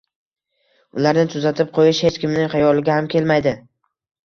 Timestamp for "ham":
2.99-3.13